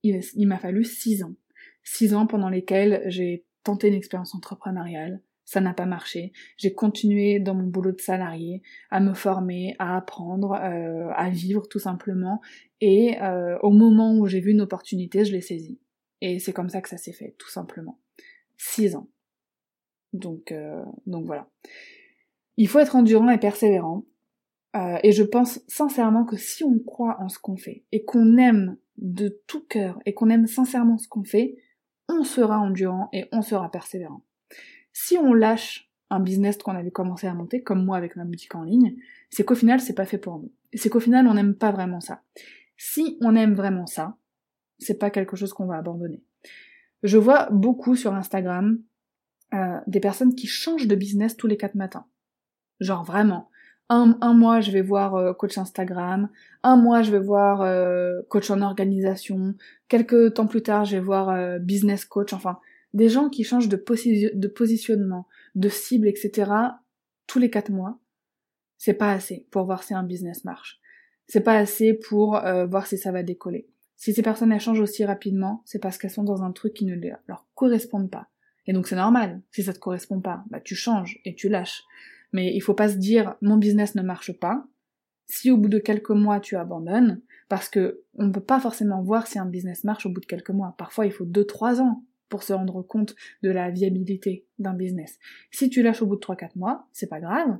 [0.02, 1.36] Il, m'a fallu six ans.
[1.84, 5.22] Six ans pendant lesquels j'ai tenté une expérience entrepreneuriale.
[5.44, 6.32] Ça n'a pas marché.
[6.56, 11.68] J'ai continué dans mon boulot de salarié à me former, à apprendre, euh, à vivre
[11.68, 12.40] tout simplement.
[12.80, 13.16] Et
[13.62, 15.78] au moment où j'ai vu une opportunité, je l'ai saisie.
[16.22, 17.98] Et c'est comme ça que ça s'est fait, tout simplement.
[18.56, 19.08] Six ans.
[20.12, 21.50] Donc, euh, donc voilà.
[22.56, 24.04] Il faut être endurant et persévérant.
[24.76, 28.38] Euh, et je pense sincèrement que si on croit en ce qu'on fait et qu'on
[28.38, 31.56] aime de tout cœur et qu'on aime sincèrement ce qu'on fait,
[32.08, 34.22] on sera endurant et on sera persévérant.
[34.92, 38.54] Si on lâche un business qu'on avait commencé à monter, comme moi avec ma boutique
[38.54, 38.94] en ligne,
[39.28, 40.52] c'est qu'au final c'est pas fait pour nous.
[40.72, 42.22] C'est qu'au final on n'aime pas vraiment ça.
[42.76, 44.16] Si on aime vraiment ça,
[44.82, 46.22] c'est pas quelque chose qu'on va abandonner.
[47.02, 48.78] Je vois beaucoup sur Instagram
[49.54, 52.06] euh, des personnes qui changent de business tous les quatre matins.
[52.80, 53.50] Genre vraiment.
[53.88, 56.30] Un, un mois je vais voir euh, coach Instagram,
[56.62, 59.54] un mois je vais voir euh, coach en organisation,
[59.88, 62.58] quelques temps plus tard je vais voir business coach, enfin
[62.94, 63.76] des gens qui changent de,
[64.34, 66.50] de positionnement, de cible, etc.
[67.26, 67.98] tous les quatre mois.
[68.78, 70.80] C'est pas assez pour voir si un business marche.
[71.26, 73.68] C'est pas assez pour voir si ça va décoller.
[74.02, 76.96] Si ces personnes changent aussi rapidement, c'est parce qu'elles sont dans un truc qui ne
[77.28, 78.26] leur correspond pas.
[78.66, 79.40] Et donc c'est normal.
[79.52, 81.84] Si ça te correspond pas, bah tu changes et tu lâches.
[82.32, 84.66] Mais il faut pas se dire mon business ne marche pas.
[85.26, 89.00] Si au bout de quelques mois tu abandonnes, parce que on ne peut pas forcément
[89.02, 90.74] voir si un business marche au bout de quelques mois.
[90.78, 95.20] Parfois il faut deux trois ans pour se rendre compte de la viabilité d'un business.
[95.52, 97.56] Si tu lâches au bout de trois quatre mois, c'est pas grave.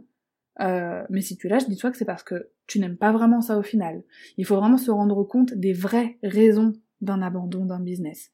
[0.61, 3.59] Euh, mais si tu lâches, dis-toi que c'est parce que tu n'aimes pas vraiment ça
[3.59, 4.03] au final.
[4.37, 8.31] Il faut vraiment se rendre compte des vraies raisons d'un abandon d'un business.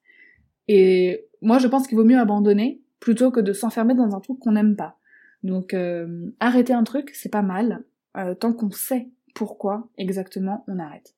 [0.67, 4.39] Et moi, je pense qu'il vaut mieux abandonner plutôt que de s'enfermer dans un truc
[4.39, 4.99] qu'on n'aime pas.
[5.43, 7.85] Donc, euh, arrêter un truc, c'est pas mal,
[8.17, 11.15] euh, tant qu'on sait pourquoi exactement on arrête.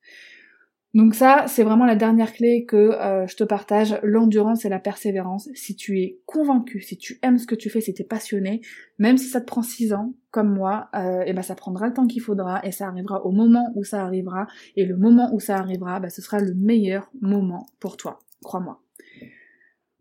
[0.93, 4.81] Donc ça, c'est vraiment la dernière clé que euh, je te partage, l'endurance et la
[4.81, 5.49] persévérance.
[5.55, 8.61] Si tu es convaincu, si tu aimes ce que tu fais, si tu es passionné,
[8.99, 11.87] même si ça te prend six ans, comme moi, euh, et eh ben ça prendra
[11.87, 14.49] le temps qu'il faudra et ça arrivera au moment où ça arrivera.
[14.75, 18.81] Et le moment où ça arrivera, ben, ce sera le meilleur moment pour toi, crois-moi.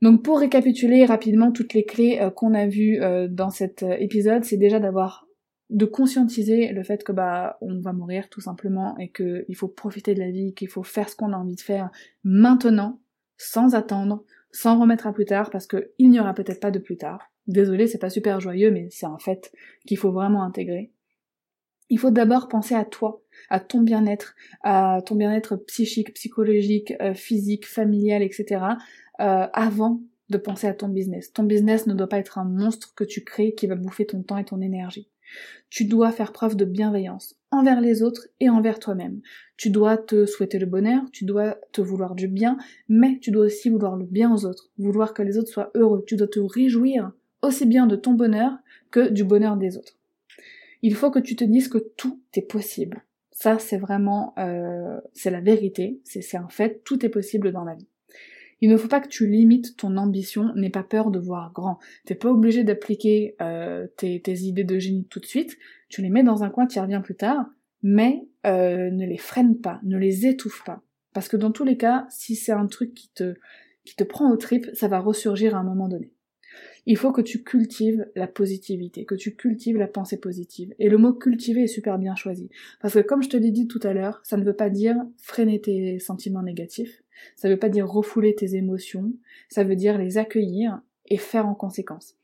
[0.02, 2.99] Donc pour récapituler rapidement toutes les clés euh, qu'on a vues
[3.30, 5.29] dans cet épisode, c'est déjà d'avoir
[5.69, 10.15] de conscientiser le fait que bah on va mourir tout simplement et qu'il faut profiter
[10.15, 11.91] de la vie, qu'il faut faire ce qu'on a envie de faire
[12.23, 12.99] maintenant,
[13.38, 16.97] sans attendre, sans remettre à plus tard, parce qu'il n'y aura peut-être pas de plus
[16.97, 17.32] tard.
[17.47, 19.51] Désolé, c'est pas super joyeux, mais c'est un fait
[19.86, 20.91] qu'il faut vraiment intégrer.
[21.89, 27.13] Il faut d'abord penser à toi, à ton bien-être, à ton bien-être psychique, psychologique, euh,
[27.15, 28.63] physique, familial, etc.
[29.19, 31.34] Euh, avant de penser à ton business.
[31.34, 34.21] Ton business ne doit pas être un monstre que tu crées qui va bouffer ton
[34.21, 35.10] temps et ton énergie.
[35.70, 39.22] Tu dois faire preuve de bienveillance envers les autres et envers toi-même.
[39.58, 43.46] Tu dois te souhaiter le bonheur, tu dois te vouloir du bien, mais tu dois
[43.46, 46.04] aussi vouloir le bien aux autres, vouloir que les autres soient heureux.
[46.08, 47.12] Tu dois te réjouir
[47.42, 48.54] aussi bien de ton bonheur
[48.92, 49.98] que du bonheur des autres.
[50.82, 53.04] Il faut que tu te dises que tout est possible.
[53.32, 57.76] Ça, c'est vraiment, euh, c'est la vérité, c'est un fait, tout est possible dans la
[57.76, 57.88] vie.
[58.62, 61.80] Il ne faut pas que tu limites ton ambition, n'aie pas peur de voir grand.
[62.06, 66.24] T'es pas obligé d'appliquer euh, tes, idées de génie tout de suite, tu les mets
[66.24, 67.45] dans un coin, tu y reviens plus tard,
[67.82, 70.82] mais euh, ne les freine pas, ne les étouffe pas.
[71.13, 73.36] Parce que dans tous les cas, si c'est un truc qui te,
[73.86, 76.12] qui te prend au trip, ça va ressurgir à un moment donné.
[76.91, 80.73] Il faut que tu cultives la positivité, que tu cultives la pensée positive.
[80.80, 82.49] Et le mot cultiver est super bien choisi.
[82.82, 84.95] Parce que comme je te l'ai dit tout à l'heure, ça ne veut pas dire
[85.17, 87.04] freiner tes sentiments négatifs,
[87.36, 89.13] ça ne veut pas dire refouler tes émotions,
[89.49, 92.15] ça veut dire les accueillir et faire en conséquence.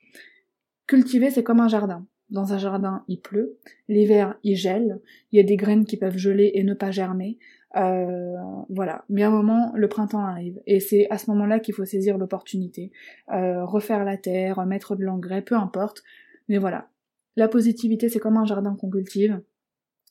[0.88, 2.08] Cultiver, c'est comme un jardin.
[2.32, 5.00] Dans un jardin, il pleut, l'hiver, il gèle,
[5.32, 7.38] il y a des graines qui peuvent geler et ne pas germer.
[7.76, 8.36] Euh,
[8.70, 9.06] voilà.
[9.10, 10.62] Mais à un moment, le printemps arrive.
[10.66, 12.92] Et c'est à ce moment-là qu'il faut saisir l'opportunité.
[13.32, 16.04] Euh, refaire la terre, mettre de l'engrais, peu importe.
[16.48, 16.90] Mais voilà.
[17.36, 19.42] La positivité, c'est comme un jardin qu'on cultive.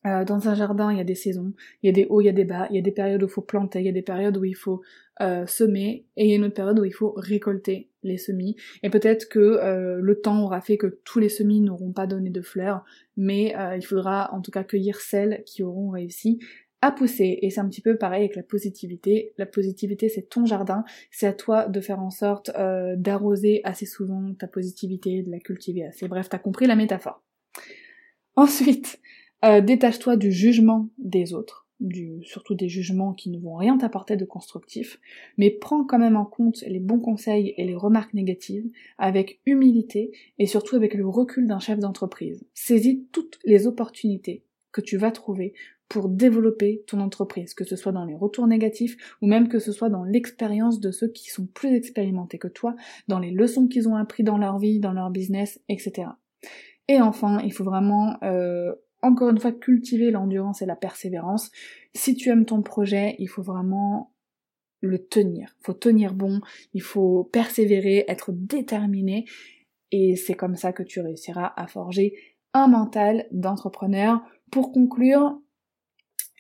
[0.07, 2.27] Euh, dans un jardin, il y a des saisons, il y a des hauts, il
[2.27, 3.89] y a des bas, il y a des périodes où il faut planter, il y
[3.89, 4.83] a des périodes où il faut
[5.47, 8.57] semer, et il y a une autre période où il faut récolter les semis.
[8.83, 12.43] Et peut-être que le temps aura fait que tous les semis n'auront pas donné de
[12.43, 12.85] fleurs,
[13.17, 16.39] mais il faudra en tout cas cueillir celles qui auront réussi
[16.85, 17.39] à pousser.
[17.43, 19.33] Et c'est un petit peu pareil avec la positivité.
[19.39, 22.51] La positivité, c'est ton jardin, c'est à toi de faire en sorte
[22.97, 26.09] d'arroser assez souvent ta positivité, de la cultiver assez.
[26.09, 27.23] Bref, t'as compris la métaphore.
[28.37, 29.01] Ensuite,
[29.45, 31.67] euh, détache-toi du jugement des autres,
[32.23, 34.99] surtout des jugements qui ne vont rien t'apporter de constructif,
[35.39, 38.69] mais prends quand même en compte les bons conseils et les remarques négatives
[38.99, 42.45] avec humilité et surtout avec le recul d'un chef d'entreprise.
[42.55, 45.55] Saisis toutes les opportunités que tu vas trouver
[45.95, 49.71] pour développer ton entreprise, que ce soit dans les retours négatifs ou même que ce
[49.71, 52.75] soit dans l'expérience de ceux qui sont plus expérimentés que toi,
[53.07, 56.09] dans les leçons qu'ils ont appris dans leur vie, dans leur business, etc.
[56.89, 61.53] Et enfin, il faut vraiment euh, encore une fois cultiver l'endurance et la persévérance.
[61.95, 64.13] Si tu aimes ton projet, il faut vraiment
[64.81, 65.55] le tenir.
[65.61, 66.41] Il faut tenir bon,
[66.73, 69.27] il faut persévérer, être déterminé
[69.93, 72.15] et c'est comme ça que tu réussiras à forger
[72.53, 74.21] un mental d'entrepreneur.
[74.51, 75.39] Pour conclure,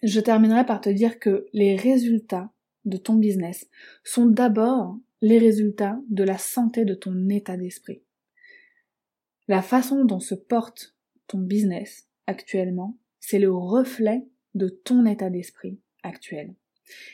[0.04, 2.50] je terminerai par te dire que les résultats
[2.84, 3.68] de ton business
[4.04, 8.02] sont d'abord les résultats de la santé de ton état d'esprit.
[9.48, 10.94] La façon dont se porte
[11.26, 16.54] ton business actuellement, c'est le reflet de ton état d'esprit actuel.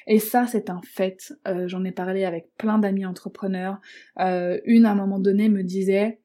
[0.09, 1.33] Et ça, c'est un fait.
[1.47, 3.81] Euh, j'en ai parlé avec plein d'amis entrepreneurs.
[4.19, 6.21] Euh, une, à un moment donné, me disait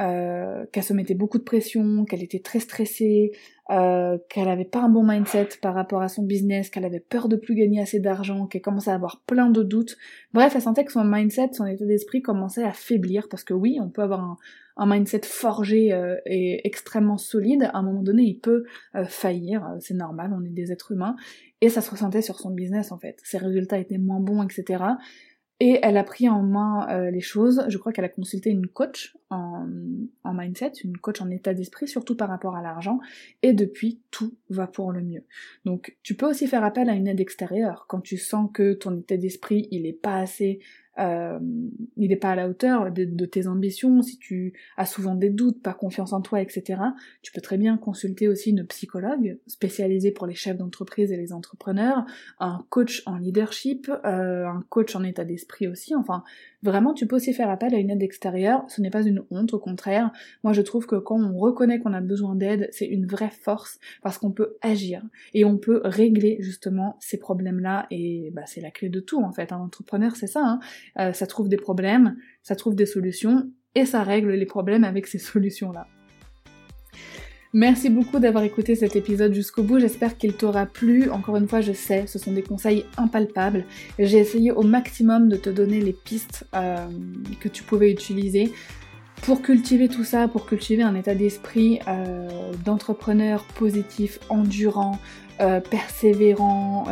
[0.00, 3.32] euh, qu'elle se mettait beaucoup de pression, qu'elle était très stressée,
[3.70, 7.28] euh, qu'elle avait pas un bon mindset par rapport à son business, qu'elle avait peur
[7.28, 9.96] de plus gagner assez d'argent, qu'elle commençait à avoir plein de doutes.
[10.32, 13.78] Bref, elle sentait que son mindset, son état d'esprit commençait à faiblir parce que oui,
[13.82, 14.38] on peut avoir
[14.76, 17.64] un, mindset forgé euh, et extrêmement solide.
[17.72, 18.64] À un moment donné, il peut
[18.94, 21.16] euh, faillir, c'est normal, on est des êtres humains.
[21.60, 23.18] Et ça se ressentait sur son business en fait.
[23.24, 24.84] Ses résultats étaient moins bons, etc.
[25.58, 27.64] Et elle a pris en main euh, les choses.
[27.68, 29.66] Je crois qu'elle a consulté une coach en,
[30.22, 33.00] en mindset, une coach en état d'esprit, surtout par rapport à l'argent.
[33.42, 35.24] Et depuis, tout va pour le mieux.
[35.64, 38.98] Donc, tu peux aussi faire appel à une aide extérieure quand tu sens que ton
[38.98, 40.60] état d'esprit il est pas assez
[40.98, 41.38] euh,
[41.96, 45.30] il n'est pas à la hauteur de, de, tes ambitions, si tu as souvent des
[45.30, 46.80] doutes, pas confiance en toi, etc.,
[47.22, 51.32] tu peux très bien consulter aussi une psychologue spécialisée pour les chefs d'entreprise et les
[51.32, 52.04] entrepreneurs,
[52.40, 56.22] un coach en leadership, euh, un coach en état d'esprit aussi, enfin
[56.66, 59.54] Vraiment, tu peux aussi faire appel à une aide extérieure, ce n'est pas une honte,
[59.54, 60.10] au contraire.
[60.42, 63.78] Moi, je trouve que quand on reconnaît qu'on a besoin d'aide, c'est une vraie force
[64.02, 65.00] parce qu'on peut agir
[65.32, 69.30] et on peut régler justement ces problèmes-là et bah, c'est la clé de tout en
[69.30, 69.52] fait.
[69.52, 70.60] Un entrepreneur, c'est ça, hein.
[70.98, 75.06] Euh, ça trouve des problèmes, ça trouve des solutions et ça règle les problèmes avec
[75.06, 75.86] ces solutions-là.
[77.52, 81.10] Merci beaucoup d'avoir écouté cet épisode jusqu'au bout, j'espère qu'il t'aura plu.
[81.10, 83.64] Encore une fois, je sais, ce sont des conseils impalpables.
[83.98, 86.86] J'ai essayé au maximum de te donner les pistes euh,
[87.40, 88.52] que tu pouvais utiliser
[89.26, 92.28] pour cultiver tout ça, pour cultiver un état d'esprit euh,
[92.64, 95.00] d'entrepreneur positif, endurant,
[95.40, 96.84] euh, persévérant,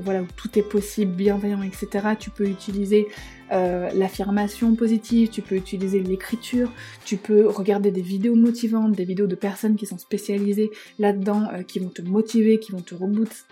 [0.00, 2.10] voilà, où tout est possible, bienveillant, etc.
[2.16, 3.08] Tu peux utiliser
[3.54, 6.70] euh, l'affirmation positive, tu peux utiliser l'écriture,
[7.04, 11.62] tu peux regarder des vidéos motivantes, des vidéos de personnes qui sont spécialisées là-dedans, euh,
[11.62, 12.94] qui vont te motiver, qui vont te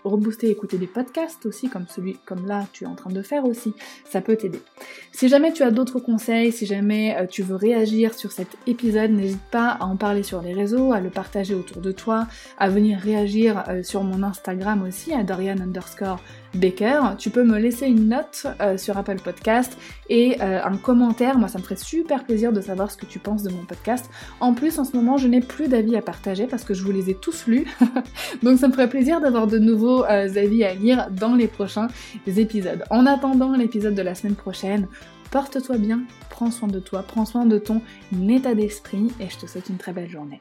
[0.05, 3.45] rebooster, écouter des podcasts aussi, comme celui, comme là tu es en train de faire
[3.45, 3.75] aussi,
[4.05, 4.61] ça peut t'aider.
[5.13, 9.13] Si jamais tu as d'autres conseils, si jamais euh, tu veux réagir sur cet épisode,
[9.13, 12.27] n'hésite pas à en parler sur les réseaux, à le partager autour de toi,
[12.59, 16.21] à venir réagir sur mon Instagram aussi, à Dorian underscore
[16.55, 17.01] Baker.
[17.19, 19.77] Tu peux me laisser une note euh, sur Apple Podcast
[20.09, 21.39] et euh, un commentaire.
[21.39, 24.11] Moi, ça me ferait super plaisir de savoir ce que tu penses de mon podcast.
[24.41, 26.93] En plus, en ce moment, je n'ai plus d'avis à partager parce que je vous
[26.93, 27.67] les ai tous lus.
[28.43, 31.89] Donc, ça me ferait plaisir d'avoir de nouveaux euh, avis à lire dans les prochains
[32.27, 32.85] épisodes.
[32.91, 34.89] En attendant l'épisode de la semaine prochaine,
[35.31, 37.81] porte-toi bien, prends soin de toi, prends soin de ton
[38.29, 40.41] état d'esprit et je te souhaite une très belle journée.